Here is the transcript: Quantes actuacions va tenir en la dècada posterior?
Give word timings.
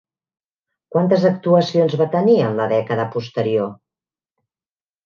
Quantes 0.95 1.27
actuacions 1.29 1.99
va 2.03 2.09
tenir 2.17 2.39
en 2.47 2.59
la 2.63 2.69
dècada 2.75 3.07
posterior? 3.19 3.73